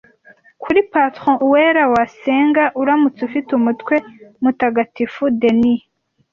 [0.61, 3.95] Kuri Patron Uwera wasenga uramutse ufite umutwe
[4.41, 5.81] mutagatifu Dennis